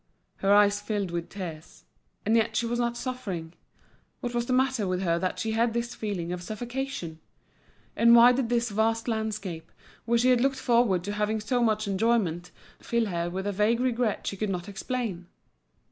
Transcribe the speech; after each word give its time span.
Her 0.37 0.51
eyes 0.51 0.81
filled 0.81 1.11
with 1.11 1.29
tears. 1.29 1.83
And 2.25 2.35
yet 2.35 2.55
she 2.55 2.65
was 2.65 2.79
not 2.79 2.97
suffering. 2.97 3.53
What 4.19 4.33
was 4.33 4.47
the 4.47 4.51
matter 4.51 4.87
with 4.87 5.03
her 5.03 5.19
that 5.19 5.37
she 5.37 5.51
had 5.51 5.75
this 5.75 5.93
feeling 5.93 6.33
of 6.33 6.41
suffocation? 6.41 7.19
and 7.95 8.15
why 8.15 8.31
did 8.31 8.49
this 8.49 8.71
vast 8.71 9.07
landscape, 9.07 9.71
where 10.05 10.17
she 10.17 10.31
had 10.31 10.41
looked 10.41 10.55
forward 10.55 11.03
to 11.03 11.13
having 11.13 11.39
so 11.39 11.61
much 11.61 11.87
enjoyment, 11.87 12.49
fill 12.79 13.05
her 13.09 13.29
with 13.29 13.45
a 13.45 13.51
vague 13.51 13.79
regret 13.79 14.25
she 14.25 14.37
could 14.37 14.49
not 14.49 14.67
explain? 14.67 15.27